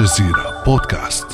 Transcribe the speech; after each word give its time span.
الجزيرة 0.00 0.62
بودكاست. 0.66 1.26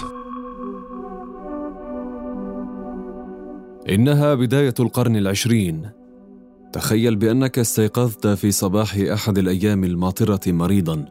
إنها 3.88 4.34
بداية 4.34 4.74
القرن 4.80 5.16
العشرين. 5.16 5.90
تخيل 6.72 7.16
بأنك 7.16 7.58
استيقظت 7.58 8.26
في 8.26 8.50
صباح 8.50 8.96
أحد 8.96 9.38
الأيام 9.38 9.84
الماطرة 9.84 10.40
مريضا. 10.46 11.04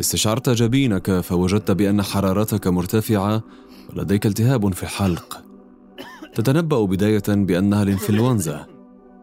استشعرت 0.00 0.50
جبينك 0.50 1.20
فوجدت 1.20 1.70
بأن 1.70 2.02
حرارتك 2.02 2.66
مرتفعة 2.66 3.42
ولديك 3.90 4.26
التهاب 4.26 4.74
في 4.74 4.82
الحلق. 4.82 5.44
تتنبأ 6.34 6.84
بداية 6.84 7.28
بأنها 7.28 7.82
الإنفلونزا 7.82 8.66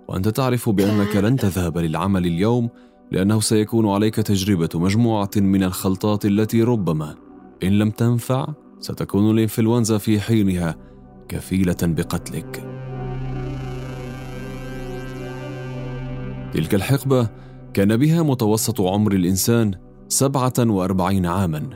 وأنت 0.07 0.27
تعرف 0.27 0.69
بأنك 0.69 1.15
لن 1.15 1.35
تذهب 1.35 1.77
للعمل 1.77 2.25
اليوم 2.25 2.69
لأنه 3.11 3.39
سيكون 3.39 3.89
عليك 3.89 4.15
تجربة 4.15 4.69
مجموعة 4.75 5.31
من 5.35 5.63
الخلطات 5.63 6.25
التي 6.25 6.63
ربما 6.63 7.28
إن 7.63 7.79
لم 7.79 7.89
تنفع 7.89 8.47
ستكون 8.79 9.31
الإنفلونزا 9.31 9.97
في 9.97 10.19
حينها 10.19 10.75
كفيلة 11.27 11.77
بقتلك. 11.81 12.63
تلك 16.53 16.75
الحقبة 16.75 17.29
كان 17.73 17.97
بها 17.97 18.23
متوسط 18.23 18.81
عمر 18.81 19.11
الإنسان 19.11 19.73
47 20.07 21.25
عاماً. 21.25 21.69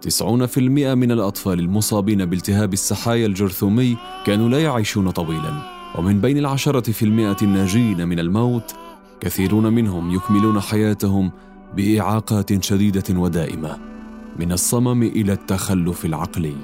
90% 0.00 0.94
من 0.94 1.12
الأطفال 1.12 1.58
المصابين 1.58 2.24
بالتهاب 2.24 2.72
السحايا 2.72 3.26
الجرثومي 3.26 3.96
كانوا 4.26 4.48
لا 4.48 4.62
يعيشون 4.62 5.10
طويلاً، 5.10 5.52
ومن 5.98 6.20
بين 6.20 6.38
العشرة 6.38 6.92
في 6.92 7.04
المئة 7.04 7.36
الناجين 7.42 8.08
من 8.08 8.18
الموت 8.18 8.74
كثيرون 9.20 9.72
منهم 9.72 10.14
يكملون 10.14 10.60
حياتهم 10.60 11.32
بإعاقات 11.76 12.64
شديدة 12.64 13.20
ودائمة. 13.20 13.97
من 14.38 14.52
الصمم 14.52 15.02
إلى 15.02 15.32
التخلف 15.32 16.04
العقلي. 16.04 16.56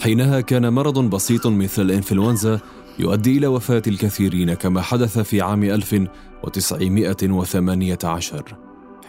حينها 0.00 0.40
كان 0.40 0.72
مرض 0.72 0.98
بسيط 0.98 1.46
مثل 1.46 1.82
الإنفلونزا 1.82 2.60
يؤدي 2.98 3.38
إلى 3.38 3.46
وفاة 3.46 3.82
الكثيرين 3.86 4.54
كما 4.54 4.80
حدث 4.80 5.18
في 5.18 5.40
عام 5.40 5.64
1918 5.64 8.44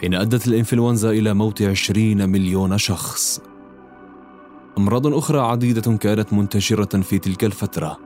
حين 0.02 0.14
أدت 0.14 0.48
الإنفلونزا 0.48 1.12
إلى 1.12 1.34
موت 1.34 1.62
20 1.62 2.30
مليون 2.30 2.78
شخص. 2.78 3.42
أمراض 4.78 5.08
أخرى 5.08 5.40
عديدة 5.40 5.98
كانت 5.98 6.34
منتشرة 6.34 7.02
في 7.02 7.20
تلك 7.20 7.44
الفترة 7.44 7.98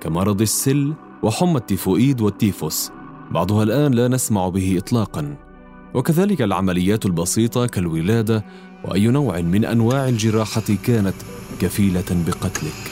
كمرض 0.00 0.40
السل 0.40 0.94
وحمى 1.22 1.56
التيفوئيد 1.56 2.20
والتيفوس. 2.20 2.90
بعضها 3.30 3.62
الآن 3.62 3.92
لا 3.92 4.08
نسمع 4.08 4.48
به 4.48 4.78
اطلاقا. 4.78 5.47
وكذلك 5.94 6.42
العمليات 6.42 7.06
البسيطة 7.06 7.66
كالولادة 7.66 8.44
وأي 8.84 9.06
نوع 9.06 9.40
من 9.40 9.64
أنواع 9.64 10.08
الجراحة 10.08 10.62
كانت 10.84 11.14
كفيلة 11.60 12.24
بقتلك. 12.26 12.90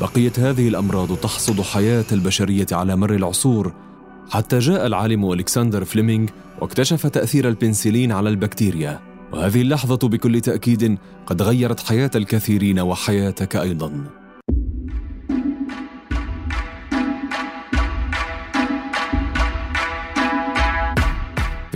بقيت 0.00 0.40
هذه 0.40 0.68
الأمراض 0.68 1.16
تحصد 1.16 1.60
حياة 1.60 2.04
البشرية 2.12 2.66
على 2.72 2.96
مر 2.96 3.14
العصور 3.14 3.72
حتى 4.30 4.58
جاء 4.58 4.86
العالم 4.86 5.32
ألكسندر 5.32 5.84
فليمينغ 5.84 6.28
واكتشف 6.60 7.06
تأثير 7.06 7.48
البنسلين 7.48 8.12
على 8.12 8.28
البكتيريا 8.28 9.00
وهذه 9.32 9.62
اللحظة 9.62 10.08
بكل 10.08 10.40
تأكيد 10.40 10.98
قد 11.26 11.42
غيرت 11.42 11.80
حياة 11.80 12.10
الكثيرين 12.14 12.80
وحياتك 12.80 13.56
أيضاً. 13.56 14.25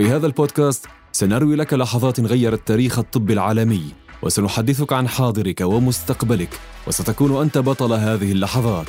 في 0.01 0.09
هذا 0.09 0.27
البودكاست 0.27 0.85
سنروي 1.11 1.55
لك 1.55 1.73
لحظات 1.73 2.19
غيرت 2.19 2.67
تاريخ 2.67 2.99
الطب 2.99 3.31
العالمي 3.31 3.83
وسنحدثك 4.21 4.93
عن 4.93 5.07
حاضرك 5.07 5.61
ومستقبلك 5.61 6.59
وستكون 6.87 7.41
أنت 7.41 7.57
بطل 7.57 7.93
هذه 7.93 8.31
اللحظات. 8.31 8.87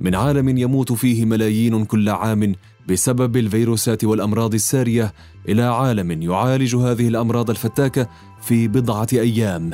من 0.00 0.14
عالم 0.14 0.58
يموت 0.58 0.92
فيه 0.92 1.24
ملايين 1.24 1.84
كل 1.84 2.08
عام 2.08 2.54
بسبب 2.88 3.36
الفيروسات 3.36 4.04
والأمراض 4.04 4.54
السارية 4.54 5.12
إلى 5.48 5.62
عالم 5.62 6.22
يعالج 6.22 6.76
هذه 6.76 7.08
الأمراض 7.08 7.50
الفتاكة 7.50 8.08
في 8.42 8.68
بضعة 8.68 9.08
أيام. 9.12 9.70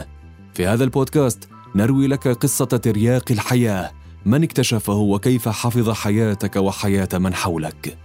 في 0.55 0.67
هذا 0.67 0.85
البودكاست 0.85 1.49
نروي 1.75 2.07
لك 2.07 2.29
قصة 2.29 2.65
ترياق 2.65 3.25
الحياة 3.31 3.91
من 4.27 4.43
اكتشفه 4.43 4.97
وكيف 4.97 5.49
حفظ 5.49 5.91
حياتك 5.91 6.57
وحياة 6.57 7.09
من 7.13 7.35
حولك. 7.35 7.99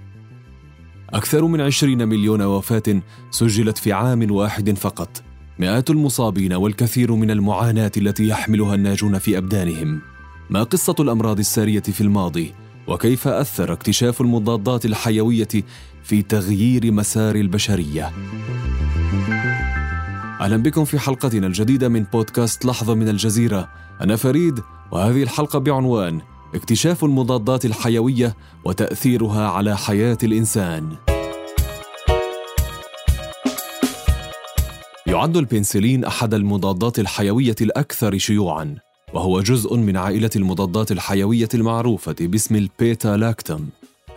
أكثر 1.09 1.45
من 1.45 1.61
عشرين 1.61 2.07
مليون 2.07 2.41
وفاة 2.41 3.01
سجلت 3.31 3.77
في 3.77 3.93
عام 3.93 4.31
واحد 4.31 4.77
فقط 4.77 5.23
مئات 5.59 5.89
المصابين 5.89 6.53
والكثير 6.53 7.13
من 7.13 7.31
المعاناة 7.31 7.91
التي 7.97 8.27
يحملها 8.27 8.75
الناجون 8.75 9.19
في 9.19 9.37
أبدانهم. 9.37 10.01
ما 10.49 10.63
قصة 10.63 10.95
الأمراض 10.99 11.39
السارية 11.39 11.81
في 11.81 12.01
الماضي؟ 12.01 12.53
وكيف 12.87 13.27
أثر 13.27 13.73
اكتشاف 13.73 14.21
المضادات 14.21 14.85
الحيوية 14.85 15.47
في 16.03 16.21
تغيير 16.21 16.91
مسار 16.91 17.35
البشرية؟ 17.35 18.11
أهلا 20.41 20.57
بكم 20.57 20.85
في 20.85 20.99
حلقتنا 20.99 21.47
الجديدة 21.47 21.89
من 21.89 22.03
بودكاست 22.13 22.65
لحظة 22.65 22.95
من 22.95 23.09
الجزيرة. 23.09 23.69
أنا 24.01 24.15
فريد 24.15 24.59
وهذه 24.91 25.23
الحلقة 25.23 25.59
بعنوان 25.59 26.21
اكتشاف 26.55 27.03
المضادات 27.03 27.65
الحيوية 27.65 28.35
وتأثيرها 28.65 29.47
على 29.47 29.77
حياة 29.77 30.17
الإنسان. 30.23 30.95
يعد 35.07 35.37
البنسلين 35.37 36.05
أحد 36.05 36.33
المضادات 36.33 36.99
الحيوية 36.99 37.55
الأكثر 37.61 38.17
شيوعًا، 38.17 38.75
وهو 39.13 39.41
جزء 39.41 39.75
من 39.75 39.97
عائلة 39.97 40.29
المضادات 40.35 40.91
الحيوية 40.91 41.49
المعروفة 41.53 42.15
باسم 42.19 42.55
البيتا 42.55 43.17
لاكتم. 43.17 43.65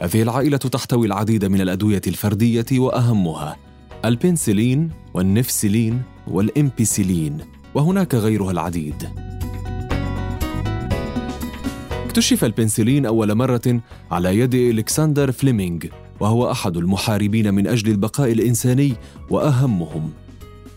هذه 0.01 0.23
العائلة 0.23 0.57
تحتوي 0.57 1.07
العديد 1.07 1.45
من 1.45 1.61
الأدوية 1.61 2.03
الفردية 2.07 2.67
وأهمها 2.73 3.57
البنسلين 4.05 4.91
والنافسيلين 5.15 6.03
والإمبيسيلين، 6.29 7.39
وهناك 7.75 8.15
غيرها 8.15 8.51
العديد. 8.51 9.26
اكتشف 12.17 12.45
البنسلين 12.45 13.07
أول 13.07 13.35
مرة 13.35 13.81
على 14.11 14.39
يد 14.39 14.55
ألكسندر 14.55 15.33
فليمينغ 15.33 15.79
وهو 16.21 16.51
أحد 16.51 16.77
المحاربين 16.77 17.55
من 17.55 17.67
أجل 17.67 17.91
البقاء 17.91 18.33
الإنساني 18.33 18.95
وأهمهم. 19.31 20.11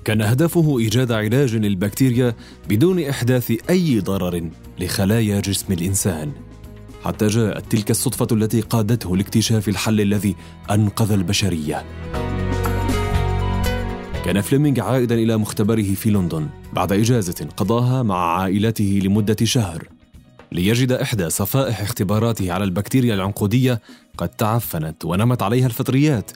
كان 0.06 0.22
هدفه 0.22 0.80
إيجاد 0.80 1.12
علاج 1.12 1.56
للبكتيريا 1.56 2.36
بدون 2.70 3.04
إحداث 3.04 3.54
أي 3.70 4.00
ضرر 4.00 4.50
لخلايا 4.80 5.40
جسم 5.40 5.74
الإنسان. 5.74 6.32
حتى 7.04 7.28
جاءت 7.28 7.72
تلك 7.72 7.92
الصدفة 7.92 8.28
التي 8.32 8.62
قادته 8.62 9.18
لاكتشاف 9.18 9.70
الحل 9.70 10.02
الذي 10.02 10.36
أنقذ 10.72 11.12
البشرية. 11.12 11.86
كان 14.26 14.42
فليمينغ 14.42 14.82
عائدا 14.82 15.16
إلى 15.16 15.38
مختبره 15.38 15.94
في 15.94 16.10
لندن 16.10 16.48
بعد 16.74 16.94
إجازة 16.94 17.48
قضاها 17.58 18.04
مع 18.04 18.40
عائلته 18.40 19.00
لمدة 19.04 19.38
شهر. 19.44 19.99
ليجد 20.52 20.92
إحدى 20.92 21.30
صفائح 21.30 21.82
اختباراته 21.82 22.52
على 22.52 22.64
البكتيريا 22.64 23.16
العنقودية 23.16 23.82
قد 24.18 24.30
تعفنت 24.30 25.06
ونمت 25.06 25.42
عليها 25.42 25.66
الفطريات 25.66 26.32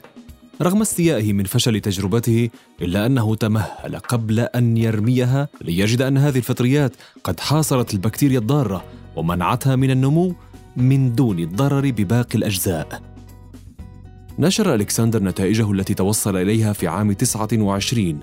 رغم 0.62 0.80
استيائه 0.80 1.32
من 1.32 1.44
فشل 1.44 1.80
تجربته 1.80 2.50
إلا 2.82 3.06
أنه 3.06 3.34
تمهل 3.34 3.98
قبل 4.08 4.40
أن 4.40 4.76
يرميها 4.76 5.48
ليجد 5.60 6.02
أن 6.02 6.18
هذه 6.18 6.36
الفطريات 6.36 6.92
قد 7.24 7.40
حاصرت 7.40 7.94
البكتيريا 7.94 8.38
الضارة 8.38 8.84
ومنعتها 9.16 9.76
من 9.76 9.90
النمو 9.90 10.34
من 10.76 11.12
دون 11.12 11.38
الضرر 11.38 11.90
بباقي 11.90 12.38
الأجزاء. 12.38 13.02
نشر 14.38 14.74
ألكسندر 14.74 15.22
نتائجه 15.22 15.72
التي 15.72 15.94
توصل 15.94 16.36
إليها 16.36 16.72
في 16.72 16.88
عام 16.88 17.12
29 17.12 18.20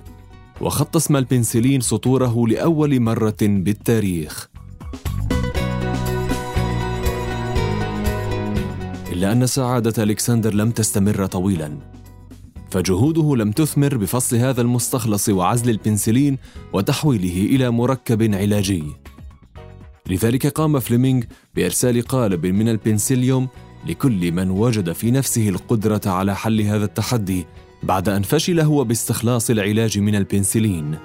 وخط 0.62 0.96
اسم 0.96 1.16
البنسلين 1.16 1.82
سطوره 1.82 2.48
لأول 2.48 3.00
مرة 3.00 3.38
بالتاريخ. 3.42 4.51
إلا 9.22 9.32
أن 9.32 9.48
سعادة 9.48 10.04
ألكسندر 10.04 10.54
لم 10.54 10.72
تستمر 10.72 11.26
طويلا. 11.26 11.78
فجهوده 12.72 13.36
لم 13.36 13.52
تثمر 13.52 13.98
بفصل 13.98 14.36
هذا 14.36 14.62
المستخلص 14.62 15.30
وعزل 15.30 15.70
البنسلين 15.70 16.38
وتحويله 16.74 17.56
إلى 17.56 17.72
مركب 17.72 18.36
علاجي. 18.36 18.84
لذلك 20.10 20.48
قام 20.48 20.80
فليمينغ 20.80 21.24
بإرسال 21.56 22.02
قالب 22.02 22.46
من 22.46 22.70
البنسيليوم 22.70 23.48
لكل 23.88 24.32
من 24.32 24.50
وجد 24.50 24.92
في 24.92 25.12
نفسه 25.12 25.50
القدرة 25.50 26.02
على 26.06 26.36
حل 26.36 26.62
هذا 26.62 26.86
التحدي 26.86 27.46
بعد 27.84 28.10
أن 28.10 28.22
فشل 28.22 28.60
هو 28.60 28.84
باستخلاص 28.84 29.50
العلاج 29.50 30.00
من 30.00 30.16
البنسلين. 30.16 30.98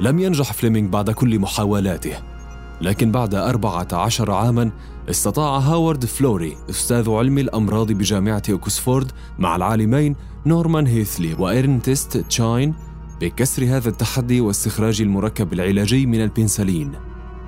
لم 0.00 0.18
ينجح 0.18 0.52
فليمينغ 0.52 0.88
بعد 0.88 1.10
كل 1.10 1.38
محاولاته 1.38 2.37
لكن 2.80 3.12
بعد 3.12 3.34
أربعة 3.34 3.88
عشر 3.92 4.30
عاما 4.30 4.70
استطاع 5.10 5.58
هاورد 5.58 6.04
فلوري 6.04 6.56
أستاذ 6.70 7.10
علم 7.10 7.38
الأمراض 7.38 7.92
بجامعة 7.92 8.42
أوكسفورد 8.50 9.12
مع 9.38 9.56
العالمين 9.56 10.16
نورمان 10.46 10.86
هيثلي 10.86 11.34
وإيرنست 11.34 12.16
تشاين 12.16 12.74
بكسر 13.20 13.64
هذا 13.64 13.88
التحدي 13.88 14.40
واستخراج 14.40 15.00
المركب 15.00 15.52
العلاجي 15.52 16.06
من 16.06 16.22
البنسلين. 16.22 16.92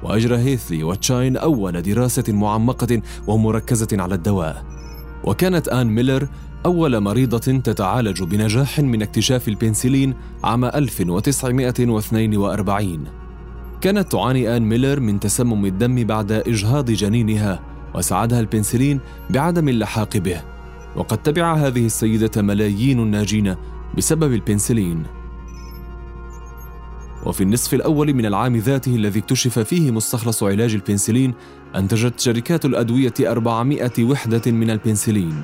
وأجرى 0.02 0.36
هيثلي 0.36 0.84
وتشاين 0.84 1.36
أول 1.36 1.82
دراسة 1.82 2.24
معمقة 2.28 3.02
ومركزة 3.26 3.88
على 3.92 4.14
الدواء. 4.14 4.64
وكانت 5.24 5.68
آن 5.68 5.86
ميلر 5.86 6.28
أول 6.66 7.00
مريضة 7.00 7.38
تتعالج 7.38 8.22
بنجاح 8.22 8.80
من 8.80 9.02
اكتشاف 9.02 9.48
البنسلين 9.48 10.14
عام 10.44 10.64
1942 10.64 13.19
كانت 13.80 14.12
تعاني 14.12 14.56
آن 14.56 14.62
ميلر 14.62 15.00
من 15.00 15.20
تسمم 15.20 15.66
الدم 15.66 16.04
بعد 16.04 16.32
إجهاض 16.32 16.90
جنينها 16.90 17.60
وساعدها 17.94 18.40
البنسلين 18.40 19.00
بعدم 19.30 19.68
اللحاق 19.68 20.16
به 20.16 20.42
وقد 20.96 21.18
تبع 21.18 21.54
هذه 21.54 21.86
السيدة 21.86 22.42
ملايين 22.42 22.98
الناجين 22.98 23.56
بسبب 23.96 24.32
البنسلين. 24.32 25.02
وفي 27.26 27.40
النصف 27.42 27.74
الأول 27.74 28.14
من 28.14 28.26
العام 28.26 28.56
ذاته 28.56 28.96
الذي 28.96 29.18
اكتشف 29.20 29.58
فيه 29.58 29.90
مستخلص 29.90 30.42
علاج 30.42 30.74
البنسلين 30.74 31.34
أنتجت 31.76 32.20
شركات 32.20 32.64
الأدوية 32.64 33.14
400 33.20 33.90
وحدة 34.00 34.52
من 34.52 34.70
البنسلين 34.70 35.34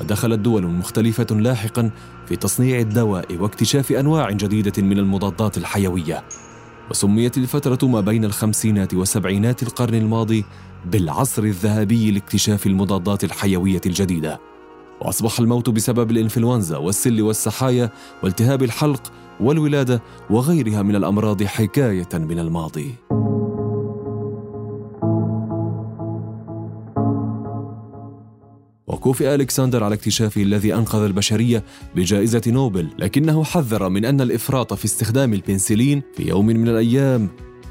ودخلت 0.00 0.38
دول 0.38 0.66
مختلفة 0.66 1.26
لاحقا 1.30 1.90
في 2.26 2.36
تصنيع 2.36 2.80
الدواء 2.80 3.36
واكتشاف 3.36 3.92
أنواع 3.92 4.30
جديدة 4.30 4.82
من 4.82 4.98
المضادات 4.98 5.58
الحيوية. 5.58 6.24
وسميت 6.90 7.38
الفترة 7.38 7.88
ما 7.88 8.00
بين 8.00 8.24
الخمسينات 8.24 8.94
وسبعينات 8.94 9.62
القرن 9.62 9.94
الماضي 9.94 10.44
بالعصر 10.86 11.42
الذهبي 11.42 12.10
لاكتشاف 12.10 12.66
المضادات 12.66 13.24
الحيوية 13.24 13.80
الجديدة. 13.86 14.40
وأصبح 15.00 15.40
الموت 15.40 15.70
بسبب 15.70 16.10
الإنفلونزا 16.10 16.76
والسل 16.76 17.22
والسحايا 17.22 17.90
والتهاب 18.22 18.62
الحلق 18.62 19.12
والولادة 19.40 20.02
وغيرها 20.30 20.82
من 20.82 20.96
الأمراض 20.96 21.42
حكاية 21.42 22.08
من 22.14 22.38
الماضي. 22.38 22.94
وكوفئ 28.90 29.34
ألكسندر 29.34 29.84
على 29.84 29.94
اكتشافه 29.94 30.42
الذي 30.42 30.74
أنقذ 30.74 31.02
البشرية 31.02 31.64
بجائزة 31.96 32.42
نوبل 32.46 32.90
لكنه 32.98 33.44
حذر 33.44 33.88
من 33.88 34.04
أن 34.04 34.20
الإفراط 34.20 34.74
في 34.74 34.84
استخدام 34.84 35.34
البنسلين 35.34 36.02
في 36.16 36.28
يوم 36.28 36.46
من 36.46 36.68
الأيام 36.68 37.28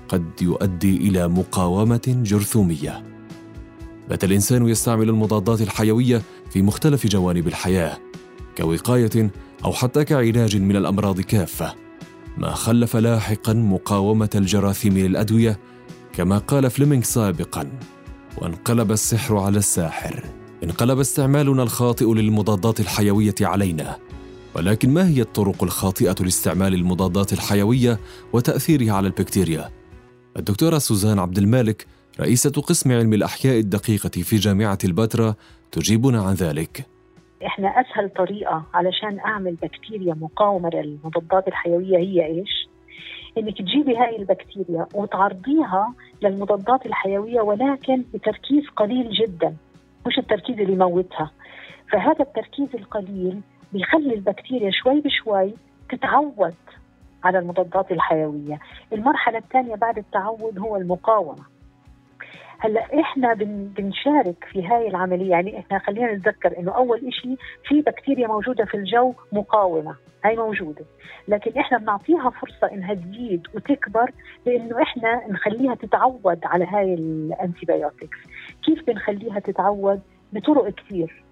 قد 0.08 0.42
يؤدي 0.42 0.98
إلى 0.98 1.28
مقاومة 1.28 2.02
جرثومية. 2.08 3.04
بات 4.10 4.24
الإنسان 4.24 4.68
يستعمل 4.68 5.10
المضادات 5.10 5.62
الحيوية 5.62 6.22
في 6.52 6.62
مختلف 6.62 7.08
جوانب 7.08 7.48
الحياة 7.48 7.98
كوقاية 8.58 9.32
أو 9.66 9.74
حتى 9.74 10.06
كعلاج 10.06 10.58
من 10.58 10.76
الأمراض 10.76 11.22
كافة. 11.22 11.76
ما 12.38 12.52
خلف 12.52 12.96
لاحقا 12.96 13.54
مقاومة 13.54 14.30
الجراثيم 14.36 14.98
للأدوية 14.98 15.60
كما 16.14 16.38
قال 16.38 16.70
فليمنغ 16.70 17.02
سابقا 17.02 17.72
وانقلب 18.38 18.92
السحر 18.92 19.38
على 19.38 19.58
الساحر. 19.58 20.39
انقلب 20.64 21.00
استعمالنا 21.00 21.64
الخاطئ 21.64 22.14
للمضادات 22.14 22.80
الحيوية 22.80 23.36
علينا. 23.42 23.98
ولكن 24.56 24.90
ما 24.90 25.08
هي 25.08 25.22
الطرق 25.22 25.64
الخاطئة 25.64 26.16
لاستعمال 26.20 26.74
المضادات 26.74 27.34
الحيوية 27.34 28.00
وتأثيرها 28.34 28.94
على 28.94 29.08
البكتيريا؟ 29.08 29.70
الدكتورة 30.38 30.78
سوزان 30.78 31.20
عبد 31.20 31.38
المالك 31.38 31.86
رئيسة 32.20 32.52
قسم 32.52 32.92
علم 32.92 33.14
الأحياء 33.14 33.60
الدقيقة 33.60 34.10
في 34.10 34.36
جامعة 34.36 34.78
البتراء 34.84 35.34
تجيبنا 35.72 36.22
عن 36.22 36.34
ذلك. 36.34 36.86
إحنا 37.46 37.68
أسهل 37.68 38.10
طريقة 38.10 38.64
علشان 38.74 39.20
أعمل 39.20 39.56
بكتيريا 39.56 40.14
مقاومة 40.14 40.70
للمضادات 40.70 41.48
الحيوية 41.48 41.98
هي 41.98 42.26
إيش؟ 42.26 42.70
إنك 43.38 43.58
تجيبي 43.58 43.98
هاي 43.98 44.16
البكتيريا 44.20 44.88
وتعرضيها 44.94 45.94
للمضادات 46.22 46.86
الحيوية 46.86 47.42
ولكن 47.42 48.04
بتركيز 48.14 48.64
قليل 48.78 49.10
جدا. 49.12 49.56
مش 50.08 50.18
التركيز 50.18 50.60
اللي 50.60 50.74
يموتها. 50.74 51.32
فهذا 51.92 52.20
التركيز 52.22 52.68
القليل 52.76 53.42
بيخلي 53.74 54.14
البكتيريا 54.14 54.72
شوي 54.72 55.02
بشوي 55.02 55.54
تتعود 55.90 56.56
على 57.24 57.40
المضادات 57.40 57.92
الحيوية. 57.92 58.60
المرحلة 58.94 59.38
الثانية 59.38 59.76
بعد 59.76 59.98
التعود 59.98 60.60
هو 60.60 60.76
المقاومة. 60.76 61.44
هلا 62.62 63.00
إحنا 63.00 63.34
بن 63.34 63.70
بنشارك 63.78 64.48
في 64.52 64.68
هاي 64.68 64.88
العملية. 64.88 65.30
يعني 65.32 65.60
إحنا 65.60 65.80
خلينا 65.80 66.14
نتذكر 66.14 66.60
إنه 66.60 66.72
أول 66.72 67.14
شيء 67.14 67.38
في 67.64 67.82
بكتيريا 67.82 68.28
موجودة 68.28 68.66
في 68.66 68.78
الجو 68.78 69.14
مقاومة. 69.32 69.96
هاي 70.26 70.36
موجودة. 70.36 70.86
لكن 71.28 71.60
إحنا 71.60 71.78
بنعطيها 71.78 72.30
فرصة 72.30 72.72
إنها 72.74 72.94
تزيد 72.94 73.48
وتكبر 73.56 74.12
بانه 74.46 74.82
إحنا 74.82 75.22
نخليها 75.30 75.76
تتعود 75.76 76.40
على 76.44 76.66
هاي 76.66 76.94
ال 76.94 77.04
antibiotics 77.04 78.18
كيف 78.66 78.88
بنخليها 78.88 79.40
تتعود؟ 79.40 80.02
بطرق 80.34 80.70
كثير 80.70 81.24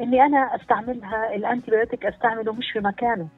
إني 0.00 0.22
أنا 0.22 0.56
أستعملها 0.56 1.34
ال 1.34 1.40
antibiotic 1.40 2.06
أستعمله 2.06 2.52
مش 2.52 2.70
في 2.72 2.80
مكانه. 2.80 3.28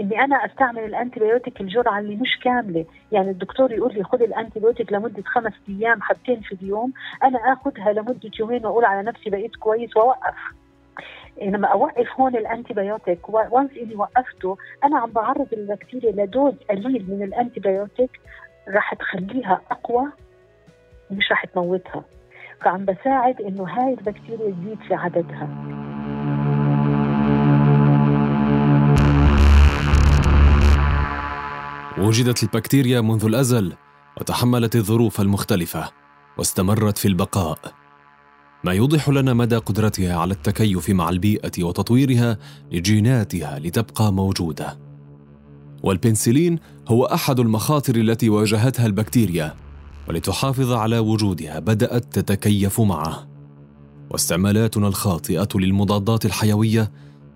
إني 0.00 0.20
أنا 0.24 0.36
أستعمل 0.46 0.84
ال 0.84 0.91
antibiotic 0.91 1.60
الجرعة 1.60 1.98
اللي 1.98 2.16
مش 2.16 2.38
كاملة. 2.44 2.84
يعني 3.12 3.30
الدكتور 3.30 3.72
يقول 3.72 3.94
لي 3.94 4.04
خذ 4.04 4.22
ال 4.22 4.28
antibiotic 4.28 4.92
لمدة 4.92 5.22
خمس 5.26 5.52
أيام 5.68 6.02
حبتين 6.02 6.40
في 6.40 6.52
اليوم. 6.52 6.92
أنا 7.24 7.38
آخذها 7.38 7.92
لمدة 7.92 8.30
يومين 8.40 8.66
وأقول 8.66 8.84
على 8.84 9.02
نفسي 9.02 9.30
بقيت 9.30 9.56
كويس 9.56 9.96
وأوقف. 9.96 10.34
لما 11.42 11.68
أوقف 11.68 12.20
هون 12.20 12.36
ال 12.36 12.44
antibiotic. 12.44 13.28
وانس 13.28 13.70
إني 13.82 13.96
وقفته 13.96 14.56
أنا 14.84 14.98
عم 14.98 15.10
بعرض 15.10 15.46
البكتيريا 15.52 16.12
ل 16.12 16.20
dose 16.20 16.54
قليل 16.70 17.06
من 17.08 17.22
ال 17.22 17.31
antibiotic 17.31 18.20
راح 18.68 18.94
تخليها 18.94 19.60
أقوى 19.70 20.06
مش 21.10 21.30
راح 21.30 21.44
تموتها. 21.44 22.04
فعم 22.60 22.84
بساعد 22.84 23.40
إنه 23.40 23.64
هاي 23.64 23.92
البكتيريا 23.92 24.50
تزيد 24.50 24.78
في 24.88 24.94
عددها. 24.94 25.48
وجدت 31.98 32.42
البكتيريا 32.42 33.00
منذ 33.00 33.24
الأزل 33.24 33.72
وتحملت 34.20 34.76
الظروف 34.76 35.20
المختلفة 35.20 35.90
واستمرت 36.38 36.98
في 36.98 37.08
البقاء. 37.08 37.58
ما 38.64 38.72
يوضح 38.72 39.08
لنا 39.08 39.34
مدى 39.34 39.56
قدرتها 39.56 40.16
على 40.16 40.34
التكيف 40.34 40.90
مع 40.90 41.08
البيئة 41.08 41.64
وتطويرها 41.64 42.38
لجيناتها 42.72 43.58
لتبقى 43.58 44.12
موجودة. 44.12 44.78
والبنسلين 45.82 46.58
هو 46.88 47.04
أحد 47.04 47.40
المخاطر 47.40 47.96
التي 47.96 48.28
واجهتها 48.28 48.86
البكتيريا 48.86 49.54
ولتحافظ 50.08 50.72
على 50.72 50.98
وجودها 50.98 51.58
بدأت 51.58 52.18
تتكيف 52.18 52.80
معه. 52.80 53.28
واستعمالاتنا 54.10 54.88
الخاطئة 54.88 55.48
للمضادات 55.54 56.26
الحيوية 56.26 56.90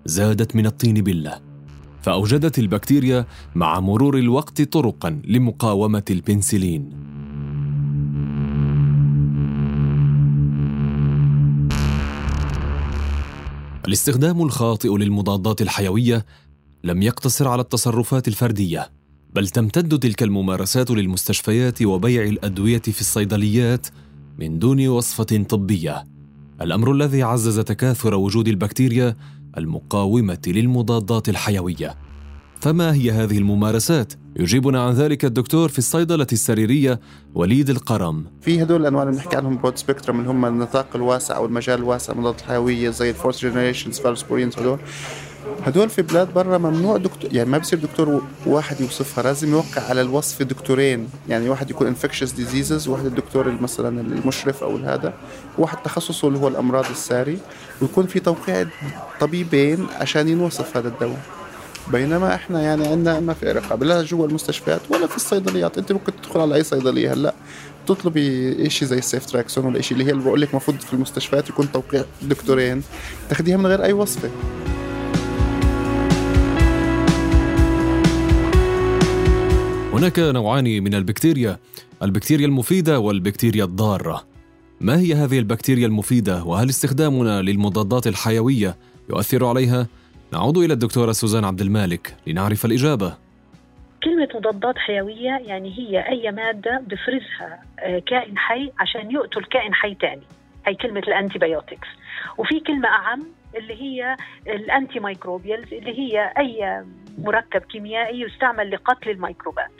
زادت 0.05 0.55
من 0.55 0.65
الطين 0.65 0.93
بلة. 0.93 1.54
فأوجدت 2.05 2.59
البكتيريا 2.59 3.25
مع 3.55 3.79
مرور 3.79 4.17
الوقت 4.17 4.61
طرقا 4.61 5.21
لمقاومة 5.27 6.03
البنسلين. 6.09 6.89
الاستخدام 13.87 14.41
الخاطئ 14.41 14.97
للمضادات 14.97 15.61
الحيوية 15.61 16.25
لم 16.83 17.01
يقتصر 17.01 17.47
على 17.47 17.61
التصرفات 17.61 18.27
الفردية 18.27 18.91
بل 19.33 19.47
تمتد 19.47 19.99
تلك 19.99 20.23
الممارسات 20.23 20.91
للمستشفيات 20.91 21.81
وبيع 21.81 22.23
الأدوية 22.23 22.81
في 22.81 23.01
الصيدليات 23.01 23.87
من 24.39 24.59
دون 24.59 24.87
وصفة 24.87 25.45
طبية. 25.49 26.03
الأمر 26.61 26.91
الذي 26.91 27.23
عزز 27.23 27.59
تكاثر 27.59 28.15
وجود 28.15 28.47
البكتيريا 28.47 29.15
المقاومة 29.57 30.41
للمضادات 30.47 31.29
الحيوية. 31.29 31.95
فما 32.61 32.93
هي 32.93 33.11
هذه 33.11 33.37
الممارسات؟ 33.37 34.13
يجيبنا 34.35 34.83
عن 34.83 34.93
ذلك 34.93 35.25
الدكتور 35.25 35.69
في 35.69 35.77
الصيدلة 35.77 36.27
السريرية 36.31 36.99
وليد 37.35 37.69
القرم. 37.69 38.25
في 38.41 38.61
هدول 38.63 38.81
الأنواع 38.81 39.03
اللي 39.03 39.13
بنحكي 39.13 39.37
عنهم 39.37 39.57
broad 39.57 39.77
spectrum 39.77 40.19
اللي 40.19 40.29
هم 40.29 40.45
النطاق 40.45 40.87
الواسع 40.95 41.35
أو 41.35 41.45
المجال 41.45 41.79
الواسع 41.79 42.13
المضادات 42.13 42.41
الحيوية 42.41 42.89
زي 42.89 43.09
ال 43.09 43.14
fourth 43.14 43.41
generation 43.41 43.99
cephalosporins 43.99 44.57
هدول. 44.57 44.79
هدول 45.65 45.89
في 45.89 46.01
بلاد 46.01 46.33
برا 46.33 46.57
ممنوع 46.57 46.97
دكتور 46.97 47.33
يعني 47.33 47.49
ما 47.49 47.57
بصير 47.57 47.79
دكتور 47.79 48.21
واحد 48.45 48.81
يوصفها 48.81 49.23
لازم 49.23 49.51
يوقع 49.51 49.81
على 49.89 50.01
الوصف 50.01 50.43
دكتورين. 50.43 51.09
يعني 51.29 51.49
واحد 51.49 51.69
يكون 51.69 51.87
infectious 51.87 52.31
diseases 52.31 52.87
واحد 52.87 53.05
الدكتور 53.05 53.51
مثلا 53.61 54.01
المشرف 54.01 54.63
أو 54.63 54.77
هذا 54.77 55.13
واحد 55.57 55.77
تخصصه 55.77 56.27
اللي 56.27 56.39
هو 56.39 56.47
الأمراض 56.47 56.85
السارية. 56.89 57.37
ويكون 57.81 58.05
في 58.05 58.19
توقيع 58.19 58.67
طبيبين 59.19 59.87
عشان 59.99 60.27
ينوصف 60.27 60.77
هذا 60.77 60.87
الدواء. 60.87 61.21
بينما 61.91 62.35
إحنا 62.35 62.61
يعني 62.61 62.87
عندنا 62.87 63.19
ما 63.19 63.33
في 63.33 63.51
رقابة 63.51 63.85
لا 63.85 64.03
جوا 64.03 64.27
المستشفيات 64.27 64.81
ولا 64.89 65.07
في 65.07 65.15
الصيدليات. 65.15 65.77
أنت 65.77 65.91
ممكن 65.91 66.11
تدخل 66.21 66.39
على 66.39 66.55
أي 66.55 66.63
صيدلية 66.63 67.13
هلأ 67.13 67.33
تطلبي 67.87 68.69
شيء 68.69 68.87
زي 68.87 68.97
ال 68.97 69.25
ceftriaxone 69.25 69.65
ولا 69.65 69.81
شيء 69.81 69.97
اللي 69.97 70.09
هي 70.09 70.11
اللي 70.11 70.23
بقول 70.23 70.41
لك 70.41 70.49
المفروض 70.51 70.77
في 70.79 70.93
المستشفيات 70.93 71.49
يكون 71.49 71.71
توقيع 71.71 72.03
دكتورين 72.21 72.83
تاخذيها 73.29 73.57
من 73.57 73.67
غير 73.67 73.83
أي 73.83 73.93
وصفة. 73.93 74.29
هناك 79.95 80.19
نوعان 80.19 80.83
من 80.83 80.95
البكتيريا 80.95 81.57
البكتيريا 82.03 82.45
المفيدة 82.45 82.99
والبكتيريا 82.99 83.63
الضارة. 83.63 84.23
ما 84.81 84.99
هي 84.99 85.13
هذه 85.13 85.39
البكتيريا 85.39 85.87
المفيدة؟ 85.87 86.43
وهل 86.43 86.69
استخدامنا 86.69 87.41
للمضادات 87.41 88.07
الحيوية 88.07 88.75
يؤثر 89.09 89.45
عليها؟ 89.45 89.87
نعود 90.33 90.57
إلى 90.57 90.73
الدكتورة 90.73 91.11
سوزان 91.11 91.45
عبد 91.45 91.61
المالك 91.61 92.15
لنعرف 92.27 92.65
الإجابة. 92.65 93.17
كلمة 94.03 94.27
مضادات 94.35 94.77
حيوية 94.77 95.41
يعني 95.45 95.79
هي 95.79 96.09
أي 96.09 96.31
مادة 96.31 96.83
بفرزها 96.87 97.63
آه، 97.79 97.99
كائن 97.99 98.37
حي 98.37 98.71
عشان 98.79 99.11
يقتل 99.11 99.43
كائن 99.43 99.73
حي 99.73 99.95
تاني. 99.95 100.23
هي 100.67 100.75
كلمة 100.75 100.99
ال 101.07 101.39
antibiotics 101.39 101.87
وفي 102.37 102.59
كلمة 102.59 102.87
أعم 102.87 103.23
اللي 103.57 103.81
هي 103.81 104.15
ال 104.47 104.99
antimicrobials 104.99 105.73
اللي 105.73 105.99
هي 105.99 106.33
أي 106.37 106.83
مركب 107.17 107.61
كيميائي 107.61 108.21
يستعمل 108.21 108.71
لقتل 108.71 109.09
الميكروبات. 109.09 109.71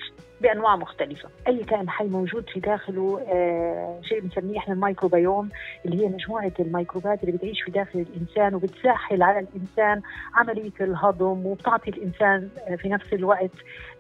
بأنواع 0.42 0.75
مختلفة، 0.75 1.30
أي 1.48 1.63
كائن 1.63 1.89
حي 1.89 2.04
موجود 2.06 2.50
في 2.50 2.60
داخله 2.60 3.22
آه 3.27 4.00
شيء 4.04 4.20
بنسميه 4.20 4.58
إحنا 4.58 4.74
الميكروبيوم 4.74 5.50
اللي 5.86 6.04
هي 6.04 6.10
مجموعة 6.10 6.51
الميكروبات 6.60 7.24
اللي 7.24 7.32
بتعيش 7.38 7.62
في 7.62 7.72
داخل 7.72 8.00
الإنسان 8.00 8.56
وبتسهل 8.56 9.24
على 9.24 9.39
الإنسان 9.39 10.01
عملية 10.36 10.72
الهضم 10.82 11.46
وبتعطي 11.46 11.89
الإنسان 11.89 12.50
آه 12.68 12.75
في 12.75 12.89
نفس 12.89 13.13
الوقت 13.13 13.51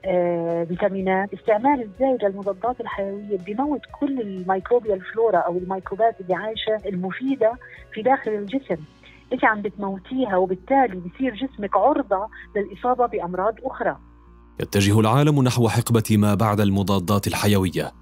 آه 0.05 0.63
فيتامينات، 0.63 1.33
استعمال 1.33 1.81
الزايد 1.81 2.23
للمضادات 2.25 2.81
الحيوية 2.81 3.37
بيموت 3.37 3.81
كل 3.99 4.21
ال 4.21 4.29
microbial 4.29 5.01
flora 5.01 5.37
أو 5.37 5.57
الميكروبات 5.57 6.21
اللي 6.21 6.33
عايشة 6.35 6.81
المفيدة 6.85 7.53
في 7.93 8.01
داخل 8.01 8.31
الجسم، 8.31 8.77
انت 9.33 9.45
عم 9.45 9.61
بتموتيها؟ 9.61 10.37
وبالتالي 10.37 10.99
بصير 10.99 11.33
جسمك 11.35 11.77
عرضة 11.77 12.27
للإصابة 12.55 13.05
بأمراض 13.05 13.55
أخرى. 13.63 13.97
يتجه 14.59 14.99
العالم 14.99 15.43
نحو 15.43 15.69
حقبة 15.69 16.03
ما 16.11 16.33
بعد 16.33 16.61
المضادات 16.61 17.27
الحيوية 17.27 17.93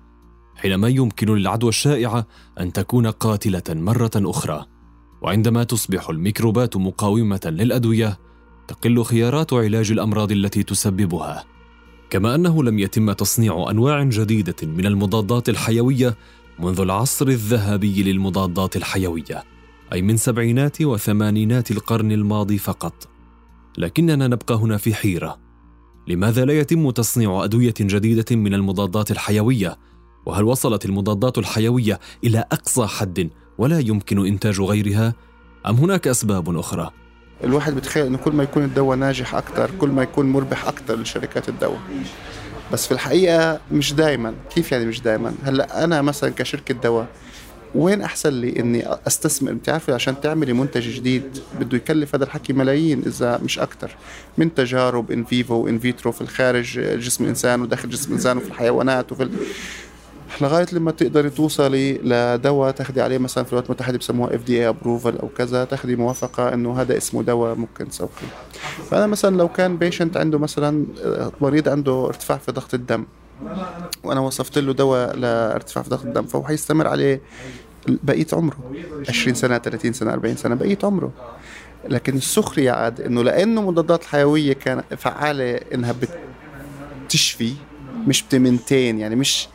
حينما 0.55 0.87
يمكن 0.87 1.35
للعدوى 1.35 1.69
الشائعه 1.69 2.27
أن 2.59 2.73
تكون 2.73 3.07
قاتلة 3.07 3.63
مرة 3.69 4.11
أخرى. 4.15 4.65
وعندما 5.21 5.63
تصبح 5.63 6.09
الميكروبات 6.09 6.77
مقاومة 6.77 7.41
للأدوية 7.45 8.19
تقل 8.67 9.03
خيارات 9.03 9.53
علاج 9.53 9.91
الأمراض 9.91 10.31
التي 10.31 10.63
تسببها. 10.63 11.43
كما 12.09 12.35
أنه 12.35 12.63
لم 12.63 12.79
يتم 12.79 13.11
تصنيع 13.11 13.67
أنواع 13.69 14.03
جديدة 14.03 14.55
من 14.63 14.85
المضادات 14.85 15.49
الحيوية 15.49 16.17
منذ 16.59 16.79
العصر 16.79 17.27
الذهبي 17.27 18.03
للمضادات 18.03 18.75
الحيوية 18.75 19.43
أي 19.93 20.01
من 20.01 20.17
سبعينات 20.17 20.81
وثمانينات 20.81 21.71
القرن 21.71 22.11
الماضي 22.11 22.57
فقط. 22.57 23.07
لكننا 23.77 24.27
نبقى 24.27 24.55
هنا 24.55 24.77
في 24.77 24.93
حيرة. 24.93 25.39
لماذا 26.07 26.45
لا 26.45 26.53
يتم 26.59 26.91
تصنيع 26.91 27.43
أدوية 27.43 27.73
جديدة 27.79 28.35
من 28.35 28.53
المضادات 28.53 29.11
الحيوية؟ 29.11 29.77
وهل 30.25 30.43
وصلت 30.43 30.85
المضادات 30.85 31.37
الحيوية 31.37 31.99
إلى 32.23 32.45
أقصى 32.51 32.87
حد 32.87 33.29
ولا 33.57 33.79
يمكن 33.79 34.27
إنتاج 34.27 34.61
غيرها؟ 34.61 35.13
أم 35.67 35.75
هناك 35.75 36.07
أسباب 36.07 36.57
أخرى؟ 36.57 36.91
الواحد 37.43 37.75
بتخيل 37.75 38.05
إنه 38.05 38.17
كل 38.17 38.31
ما 38.31 38.43
يكون 38.43 38.63
الدواء 38.63 38.97
ناجح 38.97 39.35
أكثر 39.35 39.71
كل 39.79 39.89
ما 39.89 40.03
يكون 40.03 40.31
مربح 40.31 40.67
أكثر 40.67 40.95
لشركات 40.95 41.49
الدواء 41.49 41.79
بس 42.73 42.87
في 42.87 42.91
الحقيقة 42.91 43.59
مش 43.71 43.93
دائما 43.93 44.33
كيف 44.55 44.71
يعني 44.71 44.85
مش 44.85 45.01
دائما 45.01 45.33
هلأ 45.43 45.83
أنا 45.83 46.01
مثلا 46.01 46.29
كشركة 46.29 46.73
دواء 46.73 47.07
وين 47.75 48.01
أحسن 48.01 48.29
لي 48.33 48.59
إني 48.59 48.85
أستثمر 49.07 49.53
بتعرفي؟ 49.53 49.91
عشان 49.93 50.21
تعملي 50.21 50.53
منتج 50.53 50.89
جديد 50.89 51.39
بده 51.59 51.77
يكلف 51.77 52.15
هذا 52.15 52.23
الحكي 52.23 52.53
ملايين 52.53 53.03
إذا 53.05 53.39
مش 53.43 53.59
أكثر 53.59 53.95
من 54.37 54.53
تجارب 54.53 55.11
in 55.11 55.23
vivo 55.23 55.55
و 55.55 55.63
in 55.63 55.79
vitro 55.79 56.11
في 56.11 56.21
الخارج 56.21 56.79
جسم 56.79 57.23
الانسان 57.23 57.61
وداخل 57.61 57.89
جسم 57.89 58.09
الانسان 58.09 58.37
وفي 58.37 58.47
الحيوانات 58.47 59.11
وفي 59.11 59.23
ال... 59.23 59.31
لغاية 60.41 60.65
لما 60.73 60.91
تقدري 60.91 61.29
توصلي 61.29 61.93
لدواء 61.93 62.71
تاخذي 62.71 63.01
عليه 63.01 63.17
مثلا 63.17 63.43
في 63.43 63.49
الولايات 63.49 63.69
المتحده 63.69 63.97
بسموها 63.97 64.35
FDA 64.35 64.59
approval 64.59 65.17
أو 65.17 65.27
كذا 65.27 65.65
تاخذي 65.65 65.95
موافقة 65.95 66.53
إنه 66.53 66.81
هذا 66.81 66.97
اسمه 66.97 67.23
دواء 67.23 67.55
ممكن 67.55 67.89
تسوقيه. 67.89 68.27
فأنا 68.91 69.07
مثلا 69.07 69.37
لو 69.37 69.47
كان 69.47 69.77
بيشنت 69.77 70.17
عنده 70.17 70.39
مثلا 70.39 70.85
مريض 71.41 71.69
عنده 71.69 72.05
ارتفاع 72.05 72.37
في 72.37 72.51
ضغط 72.51 72.73
الدم 72.73 73.05
وأنا 74.03 74.19
وصفت 74.19 74.57
له 74.57 74.73
دواء 74.73 75.15
لارتفاع 75.15 75.83
في 75.83 75.89
ضغط 75.89 76.05
الدم 76.05 76.23
فهو 76.23 76.43
حيستمر 76.43 76.87
عليه 76.87 77.21
بقيه 77.87 78.27
عمره. 78.33 78.57
20 79.09 79.35
سنة 79.35 79.57
30 79.57 79.93
سنة 79.93 80.13
40 80.13 80.35
سنة 80.35 80.55
بقيه 80.55 80.77
عمره. 80.83 81.11
لكن 81.89 82.17
السخرية 82.17 82.71
عاد 82.71 83.01
إنه 83.01 83.23
لأنه 83.23 83.61
مضادات 83.61 84.01
الحيويه 84.01 84.53
كان 84.53 84.83
فعالة 84.97 85.59
إنها 85.73 85.95
بتشفي 87.05 87.53
مش 88.07 88.23
بتمنتين 88.23 88.99
يعني 88.99 89.15
مش 89.15 89.47